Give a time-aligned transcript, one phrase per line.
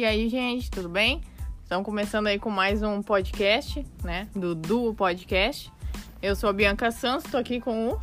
[0.00, 1.20] E aí, gente, tudo bem?
[1.62, 4.28] Estamos começando aí com mais um podcast, né?
[4.34, 5.70] Do Duo Podcast.
[6.22, 8.00] Eu sou a Bianca Santos, estou aqui com o.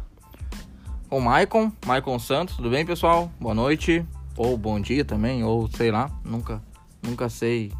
[1.09, 3.31] O Maicon, Maicon Santos, tudo bem, pessoal?
[3.39, 4.05] Boa noite,
[4.35, 6.61] ou bom dia também, ou sei lá, nunca,
[7.01, 7.71] nunca sei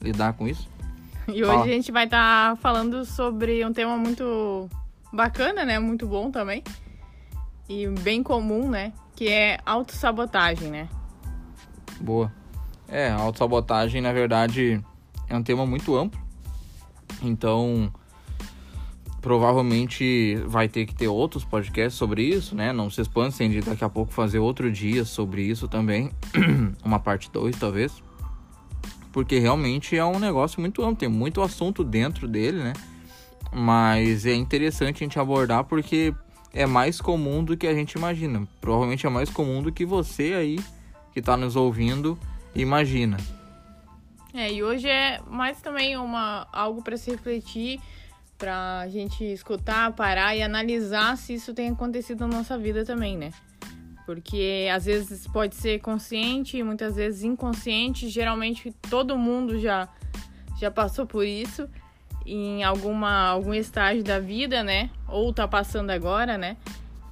[0.00, 0.66] lidar com isso.
[1.28, 1.64] E hoje Fala.
[1.64, 4.70] a gente vai estar tá falando sobre um tema muito
[5.12, 5.78] bacana, né?
[5.78, 6.64] Muito bom também.
[7.68, 8.94] E bem comum, né?
[9.14, 10.88] Que é autossabotagem, né?
[12.00, 12.32] Boa.
[12.88, 14.82] É, autossabotagem, na verdade,
[15.28, 16.20] é um tema muito amplo.
[17.22, 17.92] Então,
[19.20, 22.72] provavelmente vai ter que ter outros podcasts sobre isso, né?
[22.72, 26.10] Não se espantem de daqui a pouco fazer outro dia sobre isso também.
[26.84, 28.02] Uma parte 2, talvez.
[29.12, 32.72] Porque realmente é um negócio muito amplo, tem muito assunto dentro dele, né?
[33.52, 36.14] Mas é interessante a gente abordar porque
[36.52, 38.46] é mais comum do que a gente imagina.
[38.60, 40.60] Provavelmente é mais comum do que você aí
[41.12, 42.18] que está nos ouvindo
[42.60, 43.16] imagina.
[44.34, 47.80] É, e hoje é mais também uma algo para se refletir,
[48.36, 53.16] para a gente escutar, parar e analisar se isso tem acontecido na nossa vida também,
[53.16, 53.30] né?
[54.04, 59.88] Porque às vezes pode ser consciente, muitas vezes inconsciente, geralmente todo mundo já
[60.60, 61.68] já passou por isso
[62.24, 64.90] em alguma algum estágio da vida, né?
[65.08, 66.56] Ou tá passando agora, né?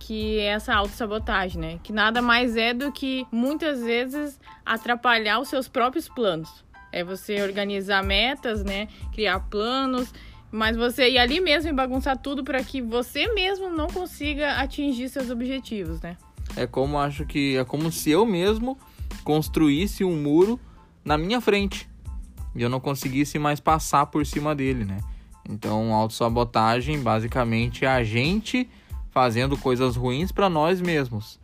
[0.06, 1.80] Que é essa autossabotagem, né?
[1.83, 6.62] Que nada mais é do que muitas vezes atrapalhar os seus próprios planos.
[6.92, 8.88] É você organizar metas, né?
[9.14, 10.12] Criar planos,
[10.52, 15.08] mas você ir ali mesmo e bagunçar tudo para que você mesmo não consiga atingir
[15.08, 16.18] seus objetivos, né?
[16.55, 18.78] É como acho que é como se eu mesmo
[19.24, 20.61] construísse um muro
[21.02, 21.89] na minha frente
[22.55, 24.98] e eu não conseguisse mais passar por cima dele, né?
[25.48, 28.68] Então, autossabotagem basicamente é a gente
[29.14, 31.38] fazendo coisas ruins para nós mesmos.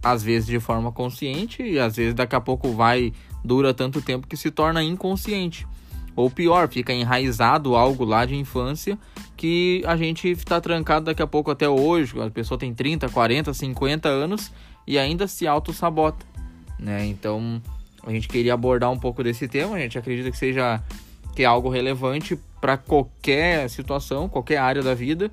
[0.00, 3.12] Às vezes de forma consciente e às vezes daqui a pouco vai
[3.44, 5.66] dura tanto tempo que se torna inconsciente.
[6.14, 8.96] Ou pior, fica enraizado algo lá de infância
[9.36, 12.20] que a gente está trancado daqui a pouco até hoje.
[12.20, 14.52] A pessoa tem 30, 40, 50 anos
[14.86, 16.24] e ainda se auto-sabota.
[16.78, 17.06] Né?
[17.06, 17.60] Então
[18.06, 19.76] a gente queria abordar um pouco desse tema.
[19.76, 20.80] A gente acredita que seja
[21.34, 25.32] que é algo relevante para qualquer situação, qualquer área da vida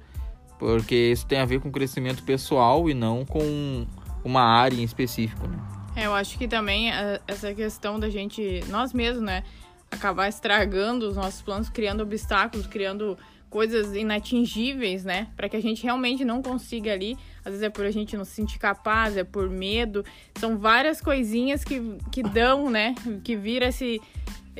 [0.60, 3.88] porque isso tem a ver com crescimento pessoal e não com
[4.24, 5.58] uma área em específico, né?
[5.96, 9.44] É, eu acho que também é, essa questão da gente, nós mesmos, né,
[9.90, 13.18] acabar estragando os nossos planos, criando obstáculos, criando
[13.50, 17.18] coisas inatingíveis, né, para que a gente realmente não consiga ali.
[17.40, 20.06] Às vezes é por a gente não se sentir capaz, é por medo.
[20.40, 22.94] São várias coisinhas que, que dão, né,
[23.24, 24.00] que vira esse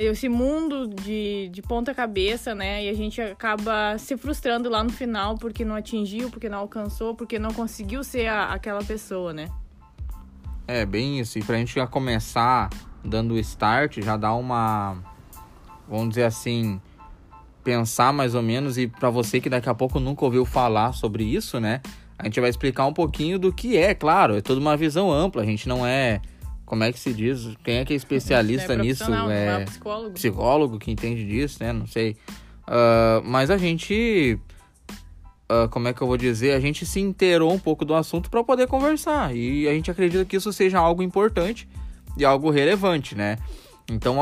[0.06, 2.86] esse mundo de, de ponta cabeça, né?
[2.86, 7.14] E a gente acaba se frustrando lá no final porque não atingiu, porque não alcançou,
[7.14, 9.50] porque não conseguiu ser a, aquela pessoa, né?
[10.68, 11.38] É, bem isso.
[11.38, 12.70] E pra gente já começar
[13.04, 14.98] dando o start, já dar uma.
[15.88, 16.80] Vamos dizer assim.
[17.62, 21.24] Pensar mais ou menos, e para você que daqui a pouco nunca ouviu falar sobre
[21.24, 21.82] isso, né?
[22.18, 25.42] A gente vai explicar um pouquinho do que é, claro, é toda uma visão ampla.
[25.42, 26.22] A gente não é
[26.70, 27.50] como é que se diz?
[27.64, 29.12] Quem é que é especialista é nisso?
[29.12, 30.12] É, é psicólogo.
[30.12, 31.74] Psicólogo que entende disso, né?
[31.74, 32.16] Não sei.
[32.68, 34.40] Uh, mas a gente.
[35.52, 36.54] Uh, como é que eu vou dizer?
[36.54, 39.36] A gente se inteirou um pouco do assunto para poder conversar.
[39.36, 41.68] E a gente acredita que isso seja algo importante
[42.16, 43.40] e algo relevante, né?
[43.90, 44.18] Então,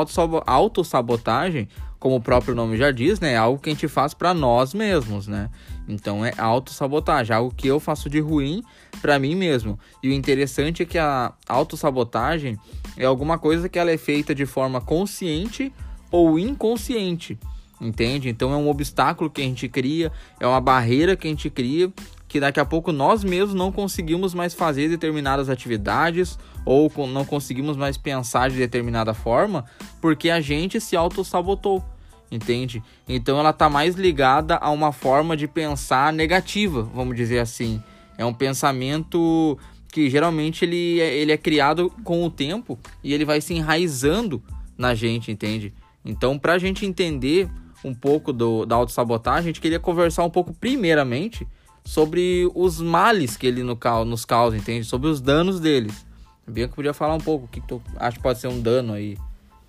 [0.45, 1.67] autossabotagem,
[1.99, 3.33] como o próprio nome já diz, né?
[3.33, 5.49] É algo que a gente faz para nós mesmos, né?
[5.87, 8.61] Então, é autossabotagem, algo que eu faço de ruim
[9.01, 9.79] para mim mesmo.
[10.03, 12.57] E o interessante é que a autossabotagem
[12.97, 15.71] é alguma coisa que ela é feita de forma consciente
[16.11, 17.39] ou inconsciente,
[17.79, 18.29] entende?
[18.29, 21.91] Então, é um obstáculo que a gente cria, é uma barreira que a gente cria
[22.27, 27.77] que daqui a pouco nós mesmos não conseguimos mais fazer determinadas atividades ou não conseguimos
[27.77, 29.65] mais pensar de determinada forma
[30.01, 31.83] porque a gente se auto-sabotou,
[32.31, 32.83] entende?
[33.07, 37.81] Então ela está mais ligada a uma forma de pensar negativa, vamos dizer assim.
[38.17, 39.57] É um pensamento
[39.91, 44.41] que geralmente ele é, ele é criado com o tempo e ele vai se enraizando
[44.77, 45.73] na gente, entende?
[46.03, 47.49] Então, para a gente entender
[47.83, 51.47] um pouco do, da autossabotagem, a gente queria conversar um pouco primeiramente
[51.83, 54.83] sobre os males que ele nos causa, entende?
[54.85, 56.05] Sobre os danos deles.
[56.45, 58.93] A Bianca podia falar um pouco o que tu acha que pode ser um dano
[58.93, 59.17] aí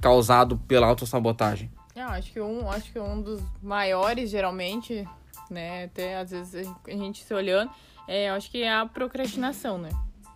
[0.00, 1.70] causado pela autossabotagem.
[2.02, 5.06] Eu acho que um, acho que um dos maiores, geralmente,
[5.50, 7.70] né, até às vezes a gente se olhando,
[8.06, 9.90] é, eu acho que é a procrastinação, né?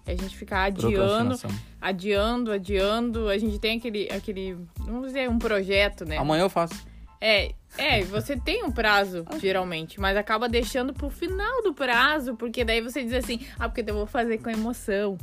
[0.05, 1.37] É a gente ficar adiando,
[1.81, 3.29] adiando, adiando.
[3.29, 6.19] A gente tem aquele, aquele, vamos dizer, um projeto, né?
[6.19, 6.75] Amanhã eu faço.
[7.21, 12.65] É, é, você tem um prazo, geralmente, mas acaba deixando pro final do prazo, porque
[12.65, 15.17] daí você diz assim, ah, porque eu vou fazer com emoção.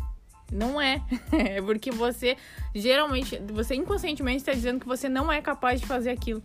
[0.52, 1.02] Não é.
[1.32, 2.38] É porque você
[2.74, 6.42] geralmente, você inconscientemente está dizendo que você não é capaz de fazer aquilo,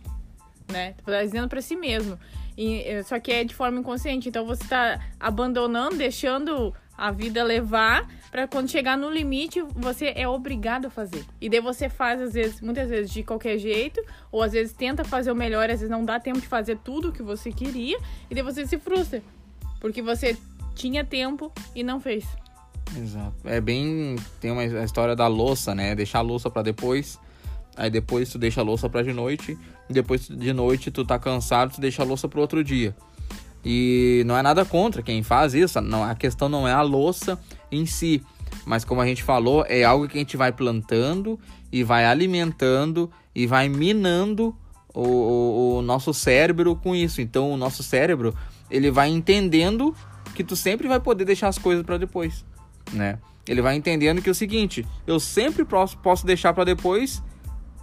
[0.71, 0.95] né?
[1.05, 2.17] Tá dizendo para si mesmo.
[2.57, 4.29] E, eh, só que é de forma inconsciente.
[4.29, 10.27] Então você está abandonando, deixando a vida levar para quando chegar no limite você é
[10.27, 11.25] obrigado a fazer.
[11.41, 14.01] E daí você faz às vezes, muitas vezes de qualquer jeito,
[14.31, 17.09] ou às vezes tenta fazer o melhor, às vezes não dá tempo de fazer tudo
[17.09, 17.97] o que você queria,
[18.29, 19.21] e daí você se frustra,
[19.79, 20.37] porque você
[20.73, 22.25] tinha tempo e não fez.
[22.93, 23.35] Exato.
[23.45, 24.15] É bem.
[24.39, 25.95] Tem uma história da louça, né?
[25.95, 27.19] Deixar a louça para depois.
[27.75, 29.57] Aí depois tu deixa a louça para de noite.
[29.89, 32.95] Depois de noite tu tá cansado, tu deixa a louça pro outro dia.
[33.63, 35.81] E não é nada contra quem faz isso.
[35.81, 37.39] Não, a questão não é a louça
[37.71, 38.23] em si.
[38.65, 41.39] Mas como a gente falou, é algo que a gente vai plantando
[41.71, 44.55] e vai alimentando e vai minando
[44.93, 47.19] o, o, o nosso cérebro com isso.
[47.19, 48.33] Então o nosso cérebro
[48.71, 49.93] ele vai entendendo
[50.33, 52.45] que tu sempre vai poder deixar as coisas para depois
[52.95, 53.19] né?
[53.47, 57.21] Ele vai entendendo que é o seguinte, eu sempre posso, deixar para depois,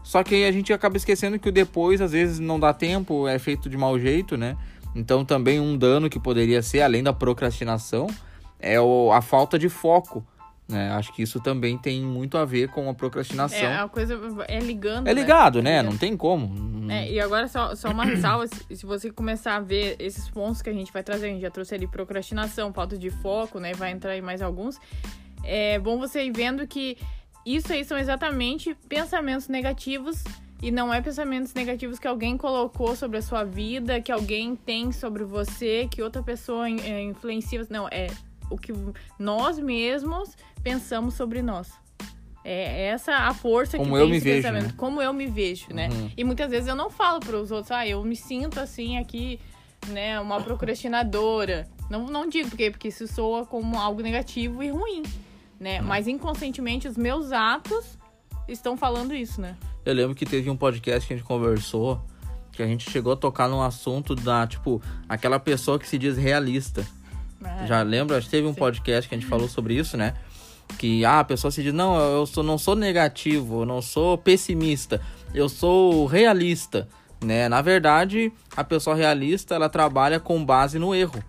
[0.02, 3.38] só que a gente acaba esquecendo que o depois às vezes não dá tempo, é
[3.38, 4.56] feito de mau jeito, né?
[4.94, 8.08] Então também um dano que poderia ser, além da procrastinação,
[8.58, 10.26] é a falta de foco.
[10.72, 10.90] Né?
[10.92, 13.58] Acho que isso também tem muito a ver com a procrastinação.
[13.58, 15.06] É, a coisa é ligando.
[15.06, 15.82] É ligado, né?
[15.82, 15.88] né?
[15.88, 16.90] Não tem como.
[16.90, 20.70] É, e agora só, só uma ressalva, se você começar a ver esses pontos que
[20.70, 23.72] a gente vai trazer, a gente já trouxe ali procrastinação, falta de foco, né?
[23.74, 24.80] Vai entrar em mais alguns.
[25.44, 26.96] É bom você ir vendo que
[27.44, 30.22] isso aí são exatamente pensamentos negativos
[30.62, 34.92] e não é pensamentos negativos que alguém colocou sobre a sua vida, que alguém tem
[34.92, 37.66] sobre você, que outra pessoa é, influencia.
[37.68, 38.06] Não, é
[38.52, 38.72] o que
[39.18, 41.70] nós mesmos pensamos sobre nós.
[42.44, 44.66] É essa a força como que eu tem me esse vejo, pensamento.
[44.66, 44.74] Né?
[44.76, 45.88] Como eu me vejo, né?
[45.88, 46.10] Uhum.
[46.16, 49.38] E muitas vezes eu não falo para os outros, ah, eu me sinto assim aqui,
[49.88, 51.68] né, uma procrastinadora.
[51.88, 55.02] Não, não digo porque, porque isso soa como algo negativo e ruim,
[55.60, 55.80] né?
[55.80, 55.86] Uhum.
[55.86, 57.96] Mas inconscientemente os meus atos
[58.48, 59.56] estão falando isso, né?
[59.84, 62.00] Eu lembro que teve um podcast que a gente conversou,
[62.52, 66.16] que a gente chegou a tocar num assunto da, tipo, aquela pessoa que se diz
[66.16, 66.86] realista.
[67.44, 67.66] É.
[67.66, 68.18] Já lembra?
[68.18, 68.58] Acho que teve um Sim.
[68.58, 70.14] podcast que a gente falou sobre isso, né?
[70.78, 74.16] Que ah, a pessoa se diz, não, eu sou, não sou negativo, eu não sou
[74.16, 75.00] pessimista,
[75.34, 76.88] eu sou realista.
[77.22, 77.48] Né?
[77.48, 81.22] Na verdade, a pessoa realista ela trabalha com base no erro.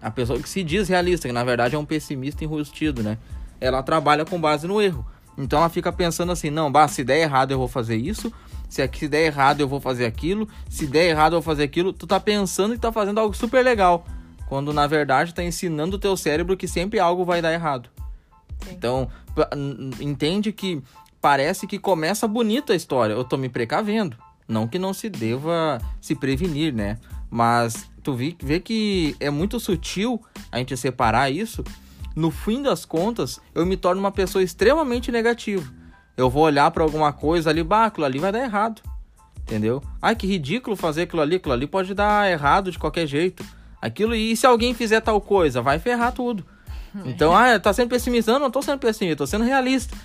[0.00, 3.16] A pessoa que se diz realista, que na verdade é um pessimista enrustido, né?
[3.60, 5.06] Ela trabalha com base no erro.
[5.36, 8.32] Então ela fica pensando assim, não, bah, se der errado eu vou fazer isso,
[8.68, 11.64] se aqui se der errado eu vou fazer aquilo, se der errado eu vou fazer
[11.64, 11.92] aquilo.
[11.92, 14.04] Tu tá pensando e tá fazendo algo super legal.
[14.54, 17.90] Quando na verdade está ensinando o teu cérebro que sempre algo vai dar errado.
[18.62, 18.70] Sim.
[18.70, 19.10] Então,
[20.00, 20.80] entende que
[21.20, 23.14] parece que começa bonita a história.
[23.14, 24.16] Eu tô me precavendo.
[24.46, 26.98] Não que não se deva se prevenir, né?
[27.28, 30.22] Mas tu vê que é muito sutil
[30.52, 31.64] a gente separar isso.
[32.14, 35.68] No fim das contas, eu me torno uma pessoa extremamente negativa.
[36.16, 38.80] Eu vou olhar para alguma coisa ali, bah, aquilo ali vai dar errado.
[39.36, 39.82] Entendeu?
[40.00, 41.34] Ai, que ridículo fazer aquilo ali.
[41.34, 43.44] Aquilo ali pode dar errado de qualquer jeito
[43.84, 44.14] aquilo.
[44.14, 46.44] E se alguém fizer tal coisa, vai ferrar tudo.
[47.04, 48.32] Então, ah, tá sendo pessimista.
[48.32, 49.96] Não, não tô sendo pessimista, tô sendo realista.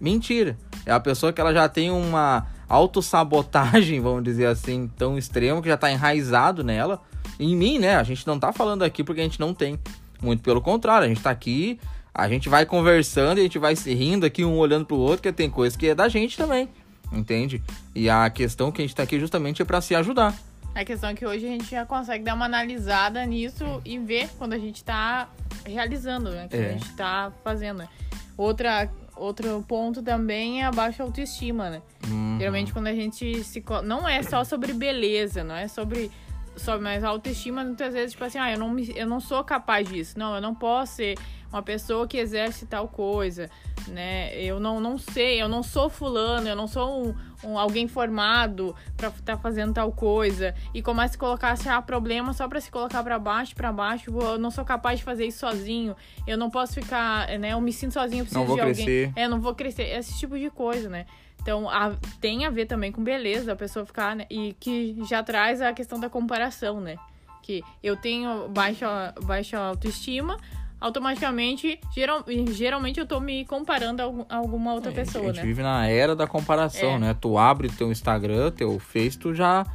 [0.00, 0.56] Mentira.
[0.84, 5.68] É a pessoa que ela já tem uma autossabotagem, vamos dizer assim, tão extrema, que
[5.68, 7.00] já tá enraizado nela.
[7.40, 7.96] Em mim, né?
[7.96, 9.78] A gente não tá falando aqui porque a gente não tem.
[10.22, 11.78] Muito pelo contrário, a gente tá aqui,
[12.14, 15.32] a gente vai conversando, a gente vai se rindo aqui, um olhando pro outro, que
[15.32, 16.68] tem coisa que é da gente também.
[17.12, 17.62] Entende?
[17.94, 20.34] E a questão que a gente tá aqui justamente é para se ajudar.
[20.74, 24.28] A questão é que hoje a gente já consegue dar uma analisada nisso e ver
[24.36, 25.28] quando a gente está
[25.64, 26.48] realizando, né?
[26.48, 26.66] Que é.
[26.66, 27.78] a gente está fazendo.
[27.78, 27.88] Né?
[28.36, 31.82] Outra, outro ponto também é a baixa autoestima, né?
[32.08, 32.38] Uhum.
[32.40, 33.62] Geralmente quando a gente se...
[33.84, 36.10] Não é só sobre beleza, não é sobre...
[36.56, 39.88] Sobre mais autoestima, muitas vezes, tipo assim, ah, eu não, me, eu não sou capaz
[39.88, 40.18] disso.
[40.18, 41.16] Não, eu não posso ser
[41.54, 43.48] uma pessoa que exerce tal coisa,
[43.86, 44.36] né?
[44.42, 48.74] Eu não, não sei, eu não sou fulano, eu não sou um, um alguém formado
[48.96, 52.72] para estar tá fazendo tal coisa e começa a colocar achar problema só para se
[52.72, 54.10] colocar para baixo, para baixo.
[54.20, 55.94] Eu não sou capaz de fazer isso sozinho.
[56.26, 57.52] Eu não posso ficar, né?
[57.52, 59.06] Eu me sinto sozinho, eu preciso não vou de crescer.
[59.06, 59.12] alguém.
[59.14, 59.84] É, não vou crescer.
[59.84, 61.06] Esse tipo de coisa, né?
[61.44, 64.24] Então, a, tem a ver também com beleza, a pessoa ficar, né?
[64.30, 66.96] E que já traz a questão da comparação, né?
[67.42, 70.38] Que eu tenho baixa, baixa autoestima,
[70.80, 75.30] automaticamente, geral, geralmente eu tô me comparando a, alguma outra é, pessoa, né?
[75.30, 75.48] A gente né?
[75.48, 76.98] vive na era da comparação, é.
[76.98, 77.16] né?
[77.20, 79.66] Tu abre teu Instagram, teu Face, tu já...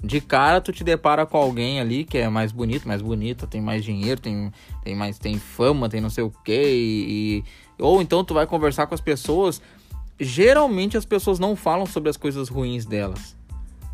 [0.00, 3.62] De cara, tu te depara com alguém ali que é mais bonito, mais bonita, tem
[3.62, 4.52] mais dinheiro, tem,
[4.84, 6.70] tem mais tem fama, tem não sei o quê.
[6.70, 9.60] E, e, ou então tu vai conversar com as pessoas.
[10.18, 13.36] Geralmente as pessoas não falam sobre as coisas ruins delas.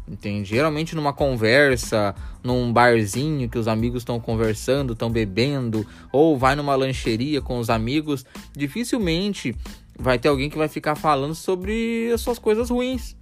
[0.07, 0.49] Entende?
[0.49, 6.75] Geralmente numa conversa, num barzinho que os amigos estão conversando, estão bebendo, ou vai numa
[6.75, 9.55] lancheria com os amigos, dificilmente
[9.99, 13.17] vai ter alguém que vai ficar falando sobre as suas coisas ruins,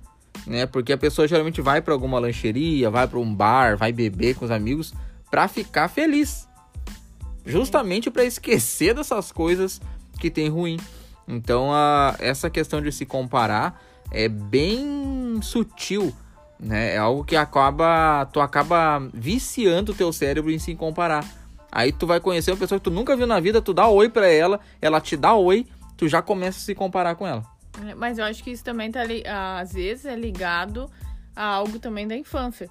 [0.46, 0.64] né?
[0.66, 4.46] Porque a pessoa geralmente vai para alguma lancheria, vai para um bar, vai beber com
[4.46, 4.94] os amigos
[5.30, 6.48] para ficar feliz.
[7.44, 9.80] Justamente para esquecer dessas coisas
[10.18, 10.78] que tem ruim.
[11.26, 16.14] Então, a, essa questão de se comparar é bem sutil
[16.60, 16.94] né?
[16.94, 21.24] É algo que acaba, tu acaba viciando o teu cérebro em se comparar.
[21.72, 24.08] Aí tu vai conhecer uma pessoa que tu nunca viu na vida, tu dá oi
[24.10, 27.44] para ela, ela te dá oi, tu já começa a se comparar com ela.
[27.86, 29.02] É, mas eu acho que isso também tá
[29.58, 30.90] às vezes é ligado
[31.34, 32.68] a algo também da infância.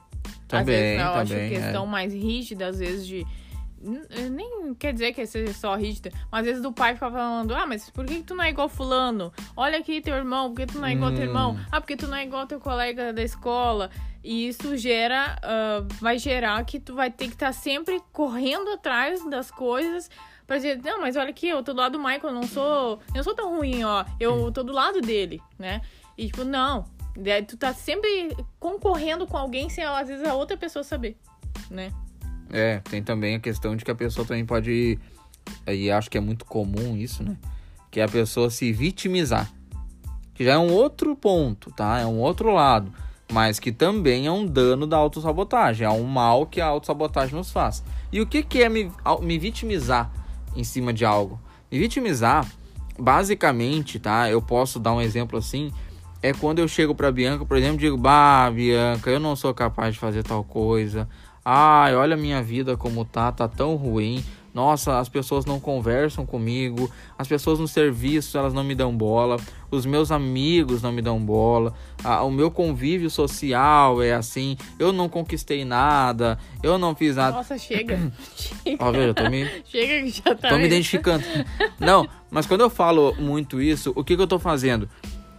[0.47, 1.87] Também, às vezes, eu também, acho questão é.
[1.87, 3.25] mais rígida, às vezes de
[3.81, 7.65] nem quer dizer que seja só rígida, mas às vezes do pai fica falando: Ah,
[7.65, 9.31] mas por que tu não é igual Fulano?
[9.55, 11.15] Olha aqui teu irmão, por que tu não é igual hum.
[11.15, 11.51] teu irmão?
[11.53, 11.65] Hum.
[11.71, 13.89] Ah, porque tu não é igual teu colega da escola.
[14.21, 18.69] E isso gera, uh, vai gerar que tu vai ter que estar tá sempre correndo
[18.71, 20.09] atrás das coisas
[20.45, 22.99] pra dizer: Não, mas olha aqui, eu tô do lado do Michael, eu não sou,
[23.09, 25.81] eu não sou tão ruim, ó, eu tô do lado dele, né?
[26.17, 26.83] E tipo, não,
[27.47, 31.17] tu tá sempre concorrendo com alguém sem às vezes a outra pessoa saber,
[31.71, 31.93] né?
[32.51, 34.99] É, tem também a questão de que a pessoa também pode.
[35.67, 37.37] E acho que é muito comum isso, né?
[37.91, 39.49] Que é a pessoa se vitimizar.
[40.33, 41.99] Que já é um outro ponto, tá?
[41.99, 42.91] É um outro lado.
[43.31, 45.85] Mas que também é um dano da autossabotagem.
[45.85, 47.83] É um mal que a autossabotagem nos faz.
[48.11, 48.91] E o que, que é me,
[49.21, 50.11] me vitimizar
[50.55, 51.39] em cima de algo?
[51.71, 52.47] Me vitimizar,
[52.97, 54.29] basicamente, tá?
[54.29, 55.71] Eu posso dar um exemplo assim.
[56.21, 59.93] É quando eu chego pra Bianca, por exemplo, digo: Bah, Bianca, eu não sou capaz
[59.93, 61.07] de fazer tal coisa
[61.51, 64.23] Ai, olha a minha vida como tá, tá tão ruim.
[64.53, 69.37] Nossa, as pessoas não conversam comigo, as pessoas no serviço elas não me dão bola,
[69.71, 74.93] os meus amigos não me dão bola, a, o meu convívio social é assim, eu
[74.93, 77.37] não conquistei nada, eu não fiz nada.
[77.37, 78.11] Nossa, chega.
[78.35, 78.77] chega.
[78.85, 79.49] Ó, veja, tô me.
[79.65, 80.49] chega que já tá.
[80.49, 81.23] Tô me identificando.
[81.79, 84.87] não, mas quando eu falo muito isso, o que, que eu tô fazendo?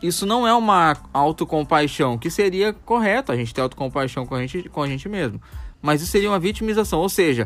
[0.02, 4.68] Isso não é uma autocompaixão, que seria correto a gente ter autocompaixão com a gente,
[4.68, 5.40] com a gente mesmo
[5.82, 7.00] mas isso seria uma vitimização.
[7.00, 7.44] Ou seja,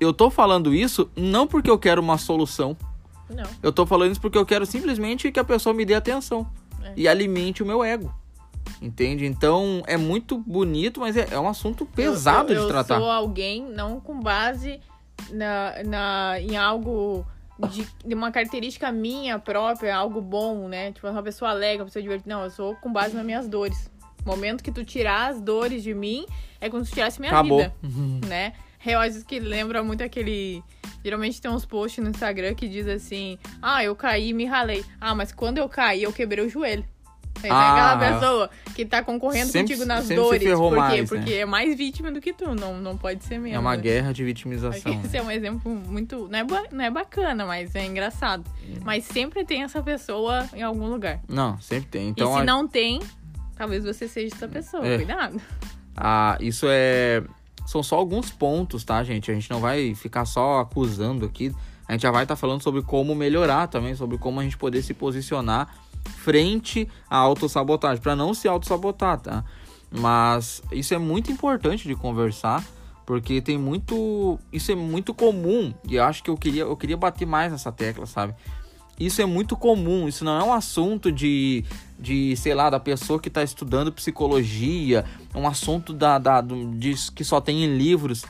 [0.00, 2.76] eu tô falando isso não porque eu quero uma solução.
[3.28, 3.44] Não.
[3.62, 6.46] Eu tô falando isso porque eu quero simplesmente que a pessoa me dê atenção
[6.82, 6.92] é.
[6.96, 8.14] e alimente o meu ego.
[8.80, 9.24] Entende?
[9.24, 12.96] Então é muito bonito, mas é, é um assunto pesado eu, eu, de tratar.
[12.96, 14.80] Eu sou alguém não com base
[15.30, 17.24] na, na, em algo
[17.70, 20.92] de, de, uma característica minha própria, algo bom, né?
[20.92, 22.34] Tipo, uma pessoa alegre, uma pessoa divertida.
[22.34, 23.90] Não, eu sou com base nas minhas dores.
[24.26, 26.26] Momento que tu tirar as dores de mim,
[26.60, 27.58] é como se tirasse minha Acabou.
[27.58, 27.74] vida,
[28.26, 28.52] né?
[28.78, 30.62] Reais que lembra muito aquele...
[31.02, 33.38] Geralmente tem uns posts no Instagram que diz assim...
[33.62, 34.84] Ah, eu caí e me ralei.
[35.00, 36.84] Ah, mas quando eu caí, eu quebrei o joelho.
[37.42, 40.42] Aí ah, aquela pessoa que tá concorrendo sempre, contigo nas dores.
[40.42, 40.76] por quê?
[40.76, 41.36] Mais, Porque né?
[41.38, 42.54] é mais vítima do que tu.
[42.54, 43.56] Não, não pode ser mesmo.
[43.56, 43.82] É uma né?
[43.82, 45.00] guerra de vitimização.
[45.04, 46.28] Esse é um exemplo muito.
[46.28, 48.44] Não é, não é bacana, mas é engraçado.
[48.62, 48.80] É.
[48.84, 51.20] Mas sempre tem essa pessoa em algum lugar.
[51.28, 52.08] Não, sempre tem.
[52.08, 52.44] Então, e se a...
[52.44, 53.00] não tem,
[53.56, 54.86] talvez você seja essa pessoa.
[54.86, 54.96] É.
[54.96, 55.40] Cuidado.
[55.96, 57.22] Ah, isso é.
[57.66, 59.30] São só alguns pontos, tá, gente?
[59.30, 61.52] A gente não vai ficar só acusando aqui.
[61.88, 64.56] A gente já vai estar tá falando sobre como melhorar também, sobre como a gente
[64.56, 65.68] poder se posicionar
[66.06, 69.44] frente à autossabotagem, para não se autossabotar, tá?
[69.90, 72.64] Mas isso é muito importante de conversar,
[73.04, 74.38] porque tem muito.
[74.52, 75.72] Isso é muito comum.
[75.88, 78.34] E eu acho que eu queria, eu queria bater mais nessa tecla, sabe?
[78.98, 81.64] Isso é muito comum, isso não é um assunto de,
[81.98, 86.94] de sei lá, da pessoa que está estudando psicologia, é um assunto da, da, de,
[87.14, 88.24] que só tem em livros.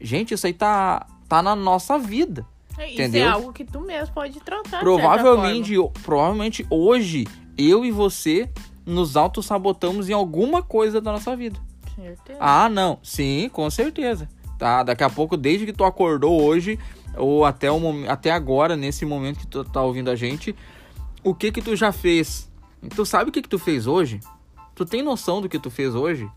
[0.00, 2.46] Gente, isso aí tá, tá na nossa vida.
[2.78, 3.26] É, isso entendeu?
[3.26, 4.80] é algo que tu mesmo pode tratar.
[4.80, 8.48] Provavelmente, provavelmente hoje, eu e você
[8.84, 11.58] nos auto-sabotamos em alguma coisa da nossa vida.
[11.94, 12.38] Certeza.
[12.40, 12.98] Ah, não.
[13.02, 14.28] Sim, com certeza.
[14.58, 16.78] Tá, daqui a pouco, desde que tu acordou hoje,
[17.16, 20.54] ou até, o, até agora, nesse momento que tu tá ouvindo a gente,
[21.22, 22.50] o que que tu já fez?
[22.94, 24.20] Tu sabe o que que tu fez hoje?
[24.74, 26.28] Tu tem noção do que tu fez hoje?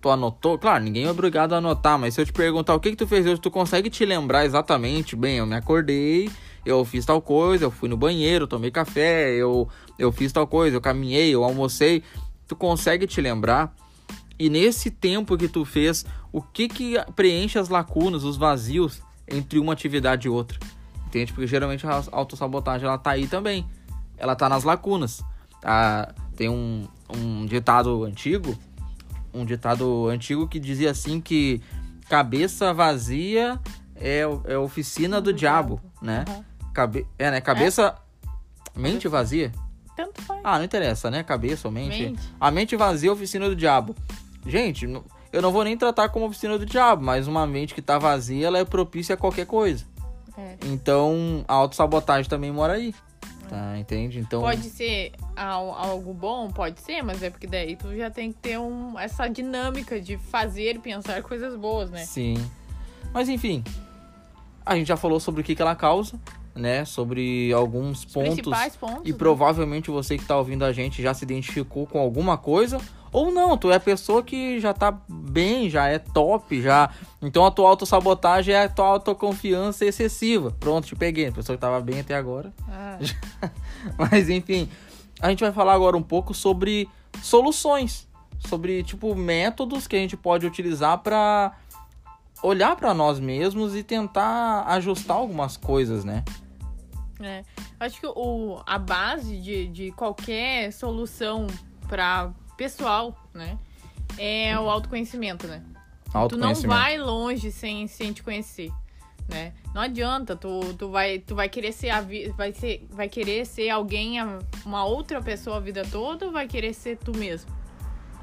[0.00, 0.58] Tu anotou?
[0.58, 3.06] Claro, ninguém é obrigado a anotar, mas se eu te perguntar o que que tu
[3.06, 5.16] fez hoje, tu consegue te lembrar exatamente?
[5.16, 6.30] Bem, eu me acordei,
[6.64, 10.76] eu fiz tal coisa, eu fui no banheiro, tomei café, eu, eu fiz tal coisa,
[10.76, 12.02] eu caminhei, eu almocei.
[12.46, 13.74] Tu consegue te lembrar?
[14.38, 19.58] E nesse tempo que tu fez, o que que preenche as lacunas, os vazios entre
[19.58, 20.58] uma atividade e outra.
[21.06, 21.32] Entende?
[21.32, 23.66] Porque geralmente a autossabotagem ela tá aí também.
[24.16, 25.22] Ela tá nas lacunas.
[25.62, 28.56] Ah, tem um, um ditado antigo,
[29.32, 31.62] um ditado antigo que dizia assim que
[32.08, 33.58] cabeça vazia
[33.96, 36.24] é, é oficina do, do diabo, diabo, né?
[36.28, 36.44] Uhum.
[36.72, 37.40] Cabe, é, né?
[37.40, 37.94] Cabeça...
[38.04, 38.78] É.
[38.78, 39.50] Mente vazia?
[39.96, 40.40] Tanto faz.
[40.44, 41.24] Ah, não interessa, né?
[41.24, 42.02] Cabeça ou mente.
[42.02, 42.20] mente.
[42.38, 43.96] A mente vazia é oficina do diabo.
[44.46, 44.86] gente,
[45.32, 48.46] eu não vou nem tratar como oficina do diabo, mas uma mente que tá vazia,
[48.46, 49.84] ela é propícia a qualquer coisa.
[50.36, 50.56] É.
[50.66, 52.94] Então, a autossabotagem também mora aí.
[53.48, 54.18] Tá, entende?
[54.18, 54.40] Então.
[54.42, 58.38] Pode ser al- algo bom, pode ser, mas é porque daí tu já tem que
[58.38, 62.04] ter um, essa dinâmica de fazer, pensar coisas boas, né?
[62.04, 62.34] Sim.
[63.12, 63.64] Mas enfim,
[64.66, 66.20] a gente já falou sobre o que, que ela causa,
[66.58, 66.84] né?
[66.84, 68.34] Sobre alguns Os pontos.
[68.34, 69.02] principais pontos.
[69.04, 69.16] E né?
[69.16, 72.80] provavelmente você que tá ouvindo a gente já se identificou com alguma coisa.
[73.10, 76.90] Ou não, tu é a pessoa que já tá bem, já é top, já.
[77.22, 80.54] Então a tua autossabotagem é a tua autoconfiança excessiva.
[80.60, 81.28] Pronto, te peguei.
[81.28, 82.52] A pessoa que tava bem até agora.
[82.68, 82.98] Ah,
[83.96, 84.68] Mas enfim,
[85.20, 86.88] a gente vai falar agora um pouco sobre
[87.22, 88.06] soluções,
[88.46, 91.56] sobre tipo métodos que a gente pode utilizar para
[92.42, 96.24] olhar para nós mesmos e tentar ajustar algumas coisas, né?
[97.20, 97.42] É.
[97.80, 101.46] Acho que o, a base de, de qualquer solução
[101.88, 103.58] para pessoal, né?
[104.16, 105.62] É o autoconhecimento, né?
[106.04, 106.68] Tu não Autoconhecimento.
[106.68, 108.70] vai longe sem, sem te conhecer,
[109.28, 109.52] né?
[109.74, 112.00] Não adianta, tu, tu, vai, tu vai querer ser a
[112.36, 114.16] vai ser vai querer ser alguém,
[114.64, 117.50] uma outra pessoa a vida toda ou vai querer ser tu mesmo,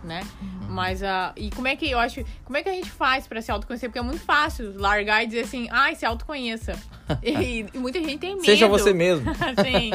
[0.06, 0.22] né?
[0.42, 0.68] Uhum.
[0.70, 3.42] Mas a e como é que eu acho, como é que a gente faz pra
[3.42, 3.90] se autoconhecer?
[3.90, 6.80] Porque é muito fácil largar e dizer assim: "Ai, se autoconheça".
[7.22, 8.46] e, e muita gente tem medo.
[8.46, 9.26] Seja você mesmo.
[9.64, 9.92] Sim,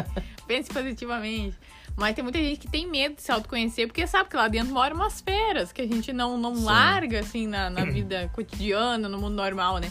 [0.46, 1.56] pense positivamente.
[1.96, 4.72] Mas tem muita gente que tem medo de se autoconhecer, porque sabe que lá dentro
[4.72, 6.64] moram umas feras que a gente não, não Sim.
[6.64, 9.90] larga, assim, na, na vida cotidiana, no mundo normal, né?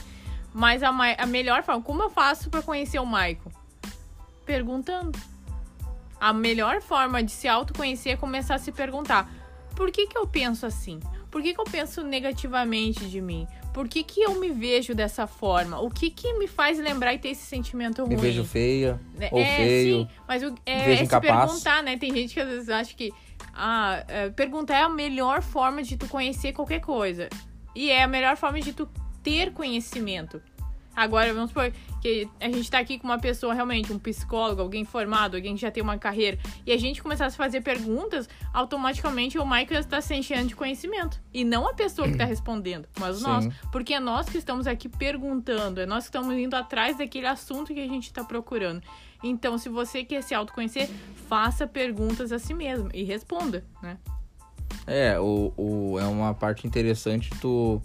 [0.54, 3.52] Mas a, a melhor forma, como eu faço pra conhecer o Maicon?
[4.46, 5.18] Perguntando.
[6.20, 9.30] A melhor forma de se autoconhecer é começar a se perguntar:
[9.80, 11.00] por que, que eu penso assim?
[11.32, 13.48] Por que, que eu penso negativamente de mim?
[13.74, 15.80] Por que, que eu me vejo dessa forma?
[15.80, 18.18] O que, que me faz lembrar e ter esse sentimento ruim?
[18.18, 20.00] Me vejo feia É, ou feio.
[20.00, 21.98] sim, mas o, é, vejo é se perguntar, né?
[21.98, 23.14] Tem gente que às vezes acha que
[23.54, 27.30] ah, é, perguntar é a melhor forma de tu conhecer qualquer coisa.
[27.74, 28.86] E é a melhor forma de tu
[29.24, 30.42] ter conhecimento.
[31.00, 34.84] Agora, vamos supor que a gente tá aqui com uma pessoa realmente, um psicólogo, alguém
[34.84, 39.40] formado, alguém que já tem uma carreira, e a gente começasse a fazer perguntas, automaticamente
[39.40, 41.22] o Michael está se enchendo de conhecimento.
[41.34, 43.24] E não a pessoa que está respondendo, mas Sim.
[43.24, 43.48] nós.
[43.72, 47.74] Porque é nós que estamos aqui perguntando, é nós que estamos indo atrás daquele assunto
[47.74, 48.84] que a gente está procurando.
[49.24, 50.90] Então, se você quer se autoconhecer,
[51.30, 53.98] faça perguntas a si mesmo e responda, né?
[54.86, 57.82] É, o, o, é uma parte interessante tu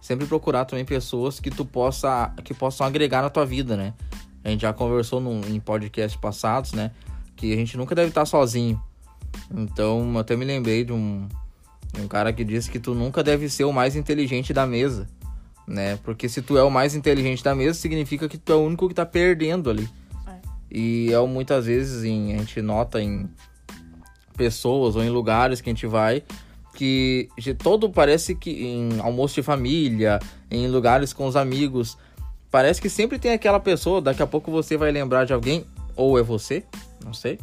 [0.00, 3.94] sempre procurar também pessoas que tu possa que possam agregar na tua vida, né?
[4.44, 6.92] A gente já conversou num, em podcasts passados, né?
[7.36, 8.80] Que a gente nunca deve estar sozinho.
[9.54, 11.28] Então, eu até me lembrei de um,
[11.92, 15.08] de um cara que disse que tu nunca deve ser o mais inteligente da mesa,
[15.66, 15.96] né?
[16.04, 18.88] Porque se tu é o mais inteligente da mesa, significa que tu é o único
[18.88, 19.88] que tá perdendo ali.
[20.26, 20.38] É.
[20.70, 23.28] E é o- muitas vezes em, a gente nota em
[24.36, 26.22] pessoas ou em lugares que a gente vai
[26.78, 31.98] que de todo parece que em almoço de família, em lugares com os amigos,
[32.52, 36.16] parece que sempre tem aquela pessoa, daqui a pouco você vai lembrar de alguém, ou
[36.16, 36.62] é você,
[37.04, 37.36] não sei,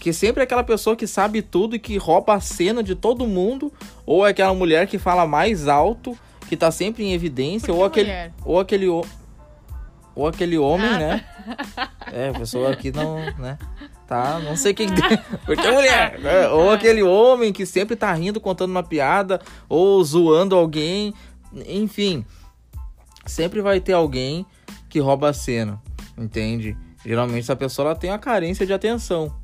[0.00, 3.26] que sempre é aquela pessoa que sabe tudo e que rouba a cena de todo
[3.26, 3.70] mundo,
[4.06, 6.16] ou é aquela mulher que fala mais alto,
[6.48, 8.08] que tá sempre em evidência, ou aquele,
[8.46, 8.88] ou aquele
[10.16, 11.24] ou aquele homem, Ah, né?
[12.10, 13.58] É, a pessoa aqui não, né?
[14.06, 15.18] Tá, não sei o que que tem.
[15.46, 16.18] Porque mulher.
[16.18, 16.48] né?
[16.48, 21.14] Ou aquele homem que sempre tá rindo, contando uma piada, ou zoando alguém.
[21.66, 22.24] Enfim,
[23.24, 24.44] sempre vai ter alguém
[24.88, 25.80] que rouba a cena,
[26.18, 26.76] entende?
[27.04, 29.34] Geralmente essa pessoa ela tem a carência de atenção.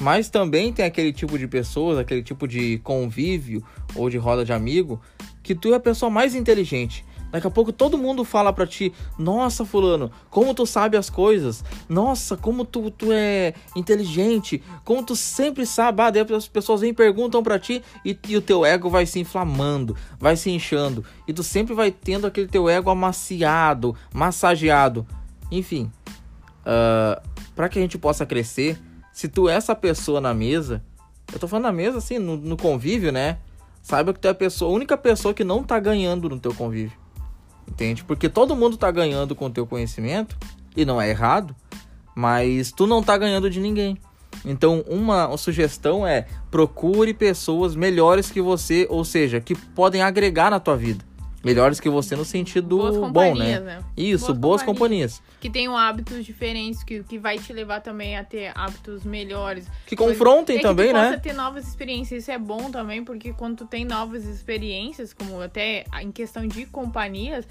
[0.00, 3.62] Mas também tem aquele tipo de pessoas, aquele tipo de convívio
[3.94, 5.00] ou de roda de amigo,
[5.42, 7.04] que tu é a pessoa mais inteligente.
[7.32, 11.64] Daqui a pouco todo mundo fala pra ti: Nossa, Fulano, como tu sabe as coisas?
[11.88, 14.62] Nossa, como tu, tu é inteligente?
[14.84, 16.02] Como tu sempre sabe?
[16.02, 19.18] Ah, daí as pessoas vêm perguntam pra ti e, e o teu ego vai se
[19.18, 21.02] inflamando, vai se inchando.
[21.26, 25.06] E tu sempre vai tendo aquele teu ego amaciado, massageado.
[25.50, 25.90] Enfim,
[26.66, 27.22] ah,
[27.56, 28.78] para que a gente possa crescer,
[29.10, 30.82] se tu é essa pessoa na mesa,
[31.32, 33.38] eu tô falando na mesa assim, no, no convívio, né?
[33.82, 36.54] Saiba que tu é a pessoa, a única pessoa que não tá ganhando no teu
[36.54, 37.01] convívio.
[37.68, 38.04] Entende?
[38.04, 40.36] Porque todo mundo tá ganhando com o teu conhecimento,
[40.76, 41.54] e não é errado,
[42.14, 43.98] mas tu não tá ganhando de ninguém.
[44.44, 50.58] Então, uma, sugestão é procure pessoas melhores que você, ou seja, que podem agregar na
[50.58, 51.04] tua vida.
[51.44, 53.78] Melhores que você no sentido Boas bom, companhias, né?
[53.78, 53.84] né?
[53.96, 55.20] Isso, boas, Boas companhias.
[55.40, 59.66] Que tenham hábitos diferentes, que, que vai te levar também a ter hábitos melhores.
[59.86, 61.08] Que confrontem É que também, tu né?
[61.08, 62.22] possa ter novas experiências.
[62.22, 66.64] Isso é bom também, porque quando tu tem novas experiências, como até em questão de
[66.66, 67.46] companhias,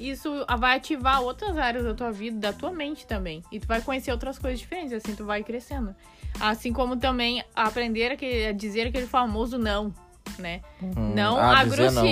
[0.00, 3.42] isso vai ativar outras áreas da tua vida, da tua mente também.
[3.52, 5.94] E tu vai conhecer outras coisas diferentes, assim tu vai crescendo.
[6.40, 9.92] Assim como também aprender aquele- a dizer aquele famoso não.
[10.38, 10.62] né?
[10.82, 12.02] Hum, não ah, a dizer não.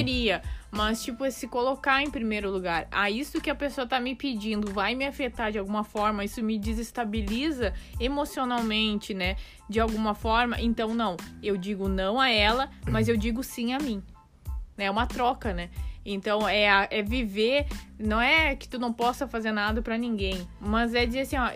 [0.72, 2.88] Mas tipo se colocar em primeiro lugar.
[2.90, 6.42] Ah, isso que a pessoa tá me pedindo vai me afetar de alguma forma, isso
[6.42, 9.36] me desestabiliza emocionalmente, né?
[9.68, 13.78] De alguma forma, então não, eu digo não a ela, mas eu digo sim a
[13.78, 14.02] mim.
[14.78, 15.68] É uma troca, né?
[16.04, 17.66] Então é, a- é viver,
[17.98, 21.50] não é que tu não possa fazer nada pra ninguém, mas é dizer assim, ó,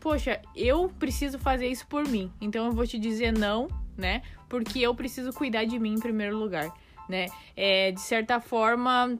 [0.00, 2.30] poxa, eu preciso fazer isso por mim.
[2.40, 4.22] Então eu vou te dizer não, né?
[4.48, 6.72] Porque eu preciso cuidar de mim em primeiro lugar,
[7.08, 7.26] né?
[7.56, 9.18] É, de certa forma,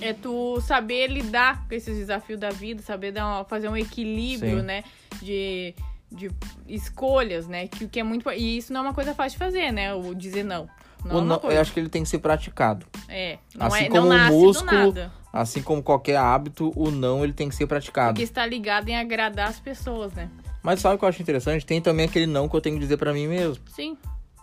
[0.00, 4.60] é tu saber lidar com esses desafios da vida, saber dar uma- fazer um equilíbrio,
[4.60, 4.66] Sim.
[4.66, 4.84] né?
[5.22, 5.74] De,
[6.10, 6.30] de
[6.68, 7.68] escolhas, né?
[7.68, 9.94] Que o que é muito e isso não é uma coisa fácil de fazer, né?
[9.94, 10.68] O dizer não.
[11.04, 12.84] Não é não- eu acho que ele tem que ser praticado.
[13.08, 14.94] É, não Assim é, como o músculo.
[15.32, 18.14] Assim como qualquer hábito, o não ele tem que ser praticado.
[18.14, 20.30] Porque está ligado em agradar as pessoas, né?
[20.62, 21.64] Mas sabe o que eu acho interessante?
[21.64, 23.62] Tem também aquele não que eu tenho que dizer pra mim mesmo.
[23.68, 23.96] Sim.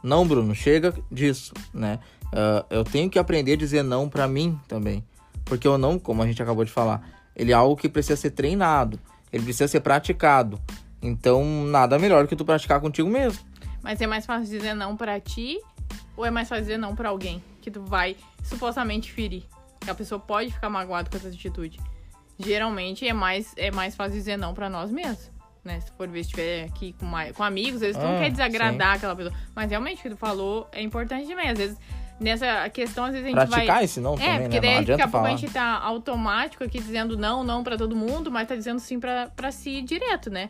[0.04, 2.00] Não, Bruno, chega disso, né?
[2.34, 5.04] Ah, eu tenho que aprender a dizer não pra mim também.
[5.46, 8.32] Porque o não, como a gente acabou de falar, ele é algo que precisa ser
[8.32, 9.00] treinado.
[9.32, 10.60] Ele precisa ser praticado.
[11.02, 13.40] Então, nada melhor que tu praticar contigo mesmo.
[13.82, 15.60] Mas é mais fácil dizer não pra ti
[16.16, 19.44] ou é mais fácil dizer não pra alguém que tu vai supostamente ferir?
[19.80, 21.80] Que a pessoa pode ficar magoada com essa atitude.
[22.40, 25.32] Geralmente é mais, é mais fácil dizer não pra nós mesmos.
[25.64, 25.80] Né?
[25.82, 28.32] Se for ver, estiver aqui com, mais, com amigos, às vezes tu não Ah, quer
[28.32, 29.36] desagradar aquela pessoa.
[29.56, 31.50] Mas realmente o que tu falou é importante também.
[31.50, 31.78] Às vezes,
[32.20, 33.48] nessa questão, às vezes a gente vai.
[33.48, 34.76] Praticar esse não É, também, porque né?
[34.76, 38.32] daí daqui a pouco a gente tá automático aqui dizendo não, não pra todo mundo,
[38.32, 40.50] mas tá dizendo sim pra, pra si direto, né?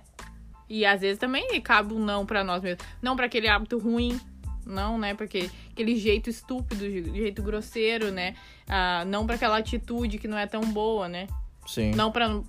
[0.69, 2.84] E às vezes também cabe um não pra nós mesmos.
[3.02, 4.19] Não pra aquele hábito ruim,
[4.65, 5.13] não, né?
[5.13, 8.36] Porque aquele jeito estúpido, jeito grosseiro, né?
[8.67, 11.28] Ah, não pra aquela atitude que não é tão boa, né?
[11.67, 11.91] Sim.
[11.95, 12.41] Não pra,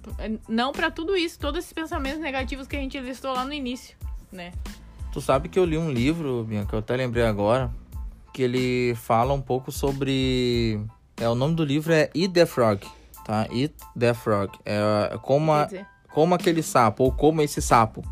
[0.49, 3.97] não pra tudo isso, todos esses pensamentos negativos que a gente listou lá no início,
[4.33, 4.53] né?
[5.13, 7.71] Tu sabe que eu li um livro, Bianca, eu até lembrei agora,
[8.35, 10.79] que ele fala um pouco sobre.
[11.17, 12.81] É, o nome do livro é Eat the Frog,
[13.25, 13.47] tá?
[13.53, 14.51] Eat the Frog.
[14.67, 18.03] É como, Quer a, como aquele sapo, ou como esse sapo.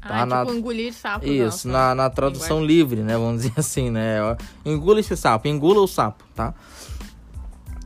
[0.00, 1.26] ah, na- tipo engolir sapo.
[1.26, 3.14] Isso, não, na, na tradução livre, né?
[3.18, 4.18] Vamos dizer assim, né?
[4.64, 6.54] Engula esse sapo, engula o sapo, tá?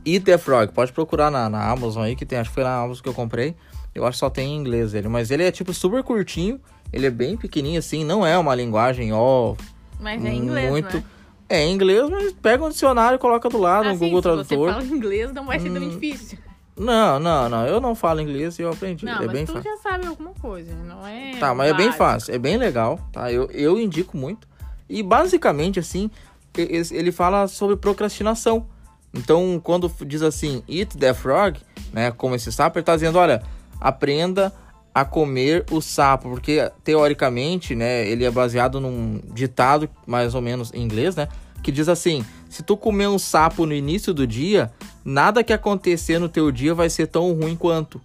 [0.05, 2.77] Eat the Frog, pode procurar na, na Amazon aí, que tem, acho que foi na
[2.81, 3.55] Amazon que eu comprei.
[3.93, 6.61] Eu acho que só tem em inglês ele, mas ele é tipo super curtinho,
[6.93, 9.55] ele é bem pequenininho assim, não é uma linguagem, ó,
[9.99, 10.97] Mas é inglês, muito.
[10.97, 11.03] né?
[11.49, 14.29] É em inglês, mas pega um dicionário e coloca do lado, no Assim, Google se
[14.29, 14.73] você Tradutor.
[14.73, 16.37] fala inglês, não vai ser tão Hum, difícil.
[16.75, 19.05] Não, não, não, eu não falo inglês e eu aprendi.
[19.05, 19.71] Não, é mas bem tu fácil.
[19.71, 21.31] já sabe alguma coisa, não é?
[21.39, 22.03] Tá, mas é bem básico.
[22.03, 23.31] fácil, é bem legal, tá?
[23.31, 24.47] Eu, eu indico muito.
[24.89, 26.11] E basicamente, assim,
[26.55, 28.67] ele fala sobre procrastinação.
[29.13, 31.57] Então, quando diz assim, eat the frog,
[31.91, 33.41] né, como esse sapo, ele tá dizendo, olha,
[33.81, 34.53] aprenda
[34.97, 40.73] a comer o sapo, porque teoricamente, né, ele é baseado num ditado, mais ou menos
[40.73, 41.27] em inglês, né,
[41.61, 44.71] que diz assim, se tu comer um sapo no início do dia,
[45.05, 48.01] nada que acontecer no teu dia vai ser tão ruim quanto.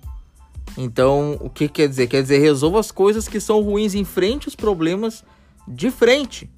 [0.77, 2.09] Então, o que quer dizer?
[2.09, 5.25] Quer dizer, resolva as coisas que são ruins, enfrente os problemas
[5.67, 6.51] de frente.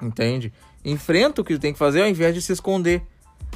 [0.00, 0.52] Entende?
[0.84, 3.02] Enfrenta o que tem que fazer ao invés de se esconder.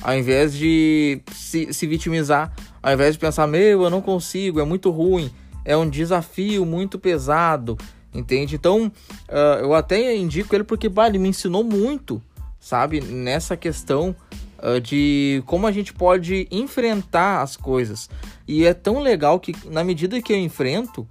[0.03, 2.53] Ao invés de se, se vitimizar.
[2.83, 5.31] Ao invés de pensar, meu, eu não consigo, é muito ruim.
[5.65, 7.77] É um desafio muito pesado.
[8.13, 8.57] Entende?
[8.57, 8.91] Então,
[9.29, 12.23] ah, eu até indico ele porque, bah, ele me ensinou muito,
[12.59, 13.01] sabe?
[13.01, 14.17] Nessa questão
[14.59, 18.09] ah, de como a gente pode enfrentar as coisas.
[18.47, 21.07] E é tão legal que, na medida que eu enfrento,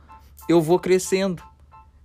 [0.49, 1.43] eu vou crescendo.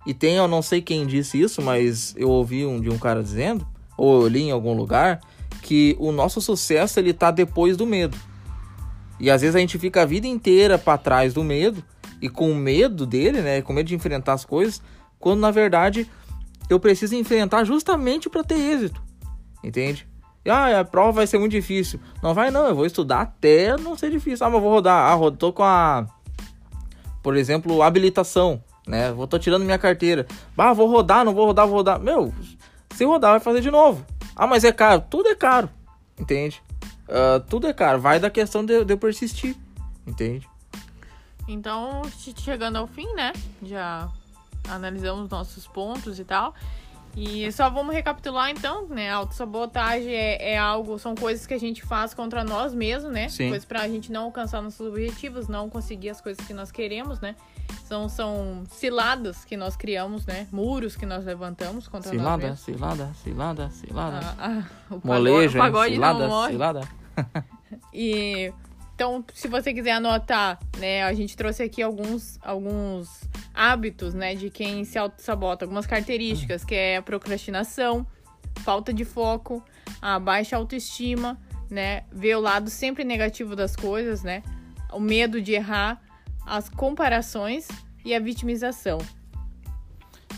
[0.05, 3.23] E tem, eu não sei quem disse isso, mas eu ouvi um, de um cara
[3.23, 3.65] dizendo,
[3.97, 5.21] ou eu li em algum lugar,
[5.61, 8.17] que o nosso sucesso ele tá depois do medo.
[9.19, 11.83] E às vezes a gente fica a vida inteira para trás do medo
[12.23, 14.81] e com medo dele, né, com medo de enfrentar as coisas,
[15.19, 16.09] quando na verdade
[16.69, 19.03] eu preciso enfrentar justamente para ter êxito.
[19.61, 20.07] Entende?
[20.47, 21.99] Ah, a prova vai ser muito difícil.
[22.21, 24.47] Não vai não, eu vou estudar até não ser difícil.
[24.47, 25.11] Ah, mas vou rodar.
[25.11, 26.07] Ah, rodo, tô com a
[27.21, 29.11] por exemplo, habilitação, né?
[29.11, 30.25] Vou tô tirando minha carteira.
[30.57, 31.99] Ah, vou rodar, não vou rodar, vou rodar.
[31.99, 32.33] Meu,
[32.95, 34.05] se rodar vai fazer de novo.
[34.33, 35.03] Ah, mas é caro.
[35.09, 35.69] Tudo é caro,
[36.17, 36.63] entende?
[37.09, 37.99] Ah, tudo é caro.
[37.99, 39.57] Vai da questão de, de eu persistir,
[40.07, 40.47] entende?
[41.47, 43.33] Então, che- chegando ao fim, né?
[43.61, 44.09] Já
[44.69, 46.53] analisamos nossos pontos e tal.
[47.15, 49.11] E só vamos recapitular então, né?
[49.11, 53.29] Autossabotagem é, é algo, são coisas que a gente faz contra nós mesmos, né?
[53.29, 53.49] Sim.
[53.49, 57.35] Coisas pra gente não alcançar nossos objetivos, não conseguir as coisas que nós queremos, né?
[57.85, 60.47] São, são ciladas que nós criamos, né?
[60.51, 62.59] Muros que nós levantamos contra nós Cilada, mesmos.
[62.61, 64.19] cilada, cilada, cilada.
[64.23, 65.63] Ah, ah, o pagode, Molejo, o hein?
[65.71, 66.51] pagode Cilada, não morre.
[66.51, 66.81] cilada.
[67.91, 68.51] E
[68.95, 73.09] então, se você quiser anotar, né, a gente trouxe aqui alguns, alguns
[73.53, 78.05] hábitos, né, de quem se auto-sabota, algumas características, que é a procrastinação,
[78.59, 79.63] falta de foco,
[79.99, 82.03] a baixa autoestima, né?
[82.11, 84.43] Ver o lado sempre negativo das coisas, né?
[84.91, 85.99] O medo de errar,
[86.45, 87.67] as comparações
[88.05, 88.99] e a vitimização.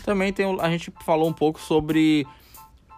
[0.02, 2.26] Também tem, a gente falou um pouco sobre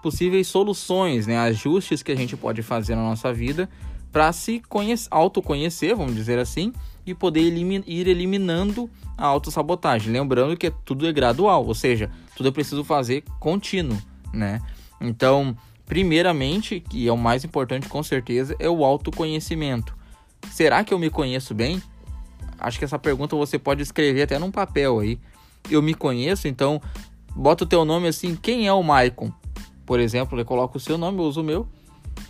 [0.03, 1.37] possíveis soluções, né?
[1.37, 3.69] Ajustes que a gente pode fazer na nossa vida
[4.13, 6.73] para se conhecer, autoconhecer, vamos dizer assim,
[7.07, 10.13] e poder elimin ir eliminando a autossabotagem.
[10.13, 13.99] Lembrando que tudo é gradual, ou seja, tudo é preciso fazer contínuo,
[14.33, 14.61] né?
[15.01, 19.97] Então, primeiramente, que é o mais importante com certeza, é o autoconhecimento.
[20.51, 21.83] Será que eu me conheço bem?
[22.59, 25.19] Acho que essa pergunta você pode escrever até num papel aí.
[25.71, 26.81] Eu me conheço, então
[27.35, 29.33] bota o teu nome assim, quem é o Maicon?
[29.87, 31.69] Por exemplo, eu coloco o seu nome, eu uso o meu.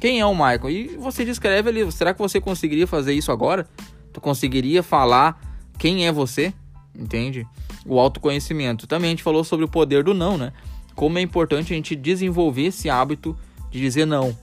[0.00, 0.68] Quem é o Maicon?
[0.68, 3.68] E você descreve ali, será que você conseguiria fazer isso agora?
[4.12, 5.40] Tu conseguiria falar
[5.78, 6.52] quem é você?
[6.94, 7.46] Entende?
[7.84, 8.86] O autoconhecimento.
[8.86, 10.52] Também a gente falou sobre o poder do não, né?
[10.94, 13.36] Como é importante a gente desenvolver esse hábito
[13.70, 14.36] de dizer não.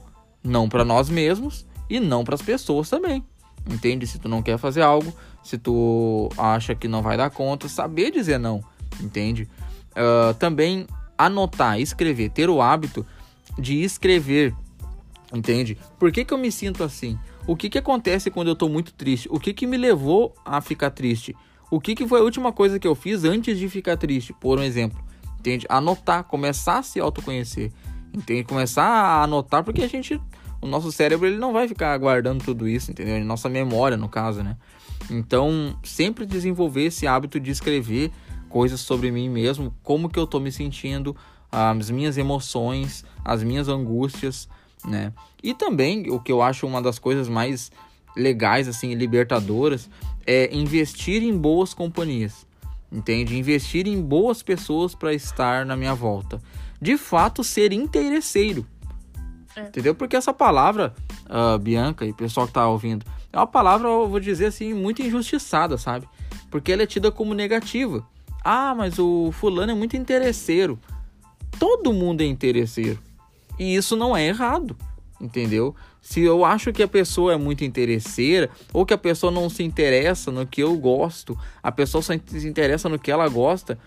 [0.44, 3.24] Não para nós mesmos e não para as pessoas também.
[3.70, 4.06] Entende?
[4.08, 5.14] Se tu não quer fazer algo,
[5.44, 8.64] se tu acha que não vai dar conta, saber dizer não.
[9.02, 9.50] Entende?
[9.92, 10.86] Uh, também
[11.18, 13.06] anotar, escrever, ter o hábito
[13.58, 14.54] de escrever.
[15.34, 15.78] Entende?
[16.00, 17.18] Por que, que eu me sinto assim?
[17.48, 19.28] O que, que acontece quando eu estou muito triste?
[19.32, 21.36] O que, que me levou a ficar triste?
[21.70, 24.34] O que, que foi a última coisa que eu fiz antes de ficar triste?
[24.34, 25.04] Por um exemplo.
[25.40, 25.66] Entende?
[25.70, 27.72] Anotar, começar a se autoconhecer.
[28.14, 28.44] Entende?
[28.44, 30.20] Começar a anotar, porque a gente.
[30.62, 33.24] O nosso cérebro ele não vai ficar guardando tudo isso, entendeu?
[33.24, 34.58] Nossa memória, no caso, né?
[35.12, 38.12] Então, sempre desenvolver esse hábito de escrever
[38.50, 41.16] coisas sobre mim mesmo, como que eu tô me sentindo,
[41.52, 44.48] as minhas emoções, as minhas angústias,
[44.88, 45.12] né?
[45.44, 47.72] E também o que eu acho uma das coisas mais
[48.16, 49.90] legais assim, libertadoras,
[50.26, 52.46] é investir em boas companhias.
[52.92, 53.38] Entende?
[53.38, 56.42] Investir em boas pessoas para estar na minha volta.
[56.82, 58.66] De fato, ser interesseiro.
[59.56, 59.64] É.
[59.64, 59.96] Entendeu?
[59.96, 60.94] Porque essa palavra,
[61.26, 65.02] uh, Bianca e pessoal que tá ouvindo, é uma palavra, eu vou dizer assim, muito
[65.02, 66.08] injustiçada, sabe?
[66.50, 68.06] Porque ela é tida como negativa.
[68.44, 70.80] Ah, mas o fulano é muito interesseiro.
[71.60, 73.00] Todo mundo é interesseiro.
[73.58, 74.76] E isso não é errado,
[75.20, 75.76] entendeu?
[76.02, 79.64] Se eu acho que a pessoa é muito interesseira ou que a pessoa não se
[79.64, 83.80] interessa no que eu gosto, a pessoa só se interessa no que ela gosta,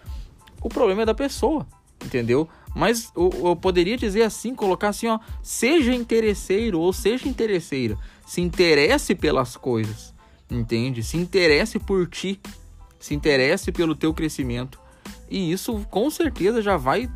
[0.60, 1.66] o problema é da pessoa,
[2.04, 2.48] entendeu?
[2.74, 8.40] Mas eu, eu poderia dizer assim, colocar assim, ó, seja interesseiro ou seja interesseira, se
[8.40, 10.14] interesse pelas coisas,
[10.50, 11.02] entende?
[11.02, 12.40] Se interesse por ti,
[12.98, 14.78] se interesse pelo teu crescimento.
[15.30, 17.08] E isso com certeza já vai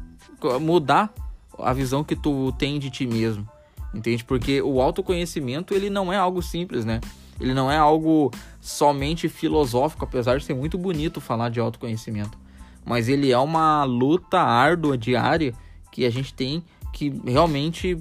[0.61, 1.13] mudar
[1.59, 3.49] a visão que tu tem de ti mesmo.
[3.95, 4.25] Entende?
[4.25, 7.01] Porque o autoconhecimento, ele não é algo simples, né?
[7.41, 12.39] Ele não é algo somente filosófico, apesar de ser muito bonito falar de autoconhecimento.
[12.85, 15.53] Mas ele é uma luta árdua, diária,
[15.91, 17.99] que a gente tem que realmente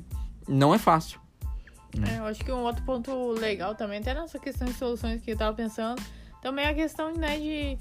[0.47, 1.19] não é fácil.
[1.97, 2.15] Né?
[2.15, 5.31] É, eu acho que um outro ponto legal também, até nessa questão de soluções que
[5.31, 6.01] eu tava pensando,
[6.41, 7.77] também é a questão né, de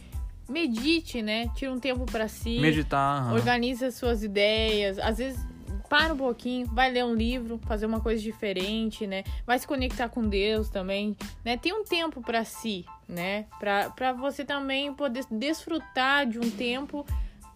[0.48, 1.48] medite, né?
[1.54, 2.58] Tira um tempo para si.
[2.58, 3.26] Meditar.
[3.26, 3.34] Uhum.
[3.34, 4.98] Organize as suas ideias.
[4.98, 5.40] Às vezes
[5.90, 9.24] para um pouquinho, vai ler um livro, fazer uma coisa diferente, né?
[9.44, 11.56] Vai se conectar com Deus também, né?
[11.56, 13.46] Tem um tempo para si, né?
[13.58, 17.04] Para você também poder desfrutar de um tempo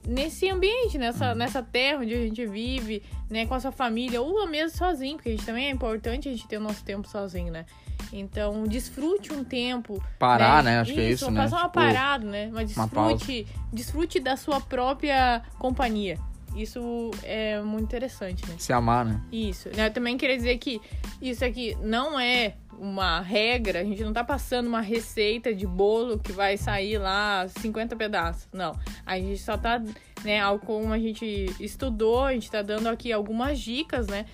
[0.04, 3.46] nesse ambiente, nessa, nessa terra onde a gente vive, né?
[3.46, 6.48] Com a sua família, ou mesmo sozinho, porque a gente também é importante a gente
[6.48, 7.64] ter o nosso tempo sozinho, né?
[8.12, 10.02] Então, desfrute um tempo.
[10.18, 10.72] Parar, né?
[10.72, 10.80] né?
[10.80, 11.40] Acho isso, que é isso, né?
[11.40, 12.50] Faça uma tipo, parada, né?
[12.52, 16.18] Mas desfrute, desfrute da sua própria companhia.
[16.54, 18.54] Isso é muito interessante, né?
[18.58, 19.20] Se amar, né?
[19.32, 19.68] Isso.
[19.68, 20.80] Eu também queria dizer que
[21.20, 26.18] isso aqui não é uma regra, a gente não tá passando uma receita de bolo
[26.18, 28.48] que vai sair lá 50 pedaços.
[28.52, 28.78] Não.
[29.04, 29.82] A gente só tá,
[30.24, 34.26] né, como a gente estudou, a gente tá dando aqui algumas dicas, né?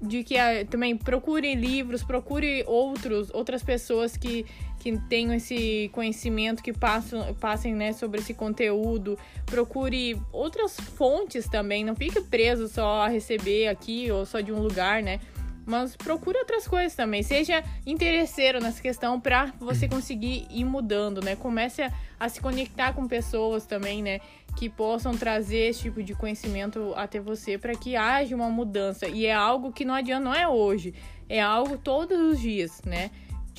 [0.00, 4.46] De que a, também procure livros, procure outros, outras pessoas que
[4.80, 9.18] que tenham esse conhecimento, que passam, passem né, sobre esse conteúdo.
[9.44, 14.58] Procure outras fontes também, não fique preso só a receber aqui ou só de um
[14.58, 15.20] lugar, né?
[15.66, 17.22] Mas procure outras coisas também.
[17.22, 21.36] Seja interesseiro nessa questão para você conseguir ir mudando, né?
[21.36, 24.20] Comece a, a, se conectar com pessoas também, né?
[24.56, 29.06] Que possam trazer esse tipo de conhecimento até você para que haja uma mudança.
[29.06, 30.94] E é algo que não adianta, não é hoje.
[31.28, 33.10] É algo todos os dias, né?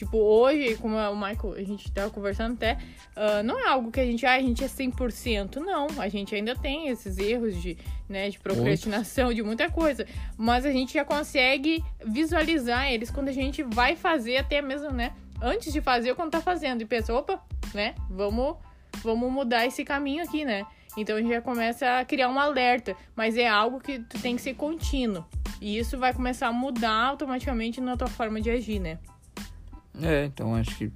[0.02, 2.76] Tipo, hoje, como o Michael, a gente tava conversando até,
[3.16, 5.86] uh, não é algo que a gente, ah, a gente é 100%, não.
[6.00, 7.78] A gente ainda tem esses erros de,
[8.10, 10.08] né, de procrastinação, de muita coisa.
[10.36, 15.14] Mas a gente já consegue visualizar eles quando a gente vai fazer, até mesmo, né,
[15.40, 16.82] antes de fazer, quando tá fazendo.
[16.82, 17.40] E pensa, opa,
[17.72, 18.56] né, vamos,
[19.04, 20.66] vamos mudar esse caminho aqui, né.
[20.98, 24.36] Então a gente já começa a criar um alerta, mas é algo que tu tem
[24.36, 25.24] que ser contínuo.
[25.62, 28.98] E isso vai começar a mudar automaticamente na tua forma de agir, né?
[30.02, 30.92] É, então acho que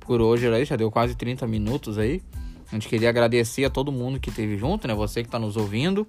[0.00, 2.22] por hoje era isso, já deu quase 30 minutos aí.
[2.70, 4.94] A gente queria agradecer a todo mundo que esteve junto, né?
[4.94, 6.06] Você que está nos ouvindo.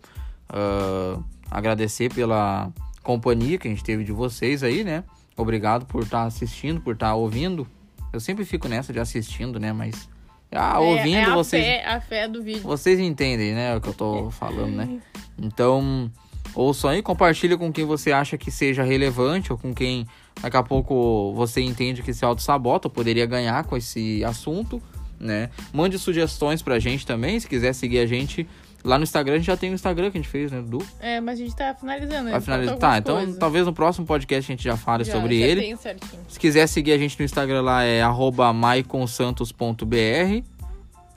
[0.49, 5.03] Uh, agradecer pela companhia que a gente teve de vocês aí, né?
[5.35, 7.67] Obrigado por estar tá assistindo, por estar tá ouvindo.
[8.13, 9.73] Eu sempre fico nessa de assistindo, né?
[9.73, 10.09] Mas.
[10.51, 11.63] Ah, é, ouvindo é a vocês.
[11.63, 12.61] Fé, a fé do vídeo.
[12.61, 13.75] Vocês entendem, né?
[13.75, 14.99] O que eu tô falando, né?
[15.37, 16.11] Então,
[16.55, 20.05] ouçam aí, compartilha com quem você acha que seja relevante ou com quem
[20.41, 24.81] daqui a pouco você entende que se auto-sabota ou poderia ganhar com esse assunto,
[25.19, 25.49] né?
[25.73, 28.47] Mande sugestões pra gente também, se quiser seguir a gente.
[28.83, 30.79] Lá no Instagram a gente já tem o Instagram que a gente fez, né, Du?
[30.99, 32.31] É, mas a gente tá finalizando.
[32.31, 32.77] Vai finalizar.
[32.79, 33.37] Tá, então coisas.
[33.37, 35.61] talvez no próximo podcast a gente já fale Já, sobre já ele.
[35.61, 36.21] tem certinho.
[36.27, 40.43] Se quiser seguir a gente no Instagram lá é arroba maiconsantos.br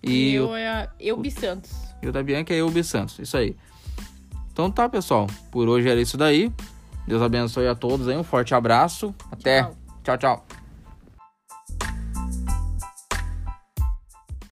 [0.02, 1.72] E e, o, eu é a Eubi Santos.
[2.02, 3.18] e o da Bianca é Eubi Santos.
[3.18, 3.56] Isso aí.
[4.54, 5.26] Então tá, pessoal.
[5.50, 6.50] Por hoje era isso daí.
[7.08, 8.16] Deus abençoe a todos aí.
[8.16, 9.12] Um forte abraço.
[9.30, 9.62] Até.
[9.64, 9.74] Tchau.
[10.04, 10.16] tchau.
[10.16, 10.46] tchau.